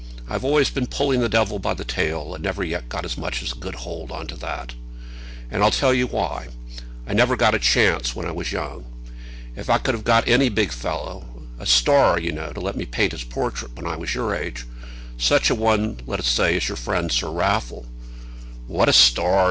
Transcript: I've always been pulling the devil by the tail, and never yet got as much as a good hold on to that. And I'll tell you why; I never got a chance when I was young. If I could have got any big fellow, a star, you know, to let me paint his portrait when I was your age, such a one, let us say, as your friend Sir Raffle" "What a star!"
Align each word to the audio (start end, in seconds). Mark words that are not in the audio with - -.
I've 0.27 0.43
always 0.43 0.71
been 0.71 0.87
pulling 0.87 1.19
the 1.19 1.29
devil 1.29 1.59
by 1.59 1.75
the 1.75 1.85
tail, 1.85 2.33
and 2.33 2.43
never 2.43 2.63
yet 2.63 2.89
got 2.89 3.05
as 3.05 3.19
much 3.19 3.43
as 3.43 3.51
a 3.51 3.55
good 3.59 3.75
hold 3.75 4.09
on 4.11 4.25
to 4.29 4.35
that. 4.37 4.73
And 5.51 5.63
I'll 5.63 5.69
tell 5.69 5.93
you 5.93 6.07
why; 6.07 6.47
I 7.05 7.13
never 7.13 7.35
got 7.35 7.53
a 7.53 7.59
chance 7.59 8.15
when 8.15 8.25
I 8.25 8.31
was 8.31 8.51
young. 8.51 8.83
If 9.55 9.69
I 9.69 9.77
could 9.77 9.93
have 9.93 10.03
got 10.03 10.27
any 10.27 10.49
big 10.49 10.71
fellow, 10.71 11.27
a 11.59 11.67
star, 11.67 12.19
you 12.19 12.31
know, 12.31 12.51
to 12.51 12.59
let 12.59 12.75
me 12.77 12.87
paint 12.87 13.11
his 13.11 13.23
portrait 13.23 13.75
when 13.75 13.85
I 13.85 13.95
was 13.95 14.15
your 14.15 14.33
age, 14.33 14.65
such 15.19 15.51
a 15.51 15.53
one, 15.53 15.99
let 16.07 16.19
us 16.19 16.27
say, 16.27 16.57
as 16.57 16.67
your 16.67 16.77
friend 16.77 17.11
Sir 17.11 17.29
Raffle" 17.29 17.85
"What 18.75 18.89
a 18.89 18.93
star!" 18.93 19.39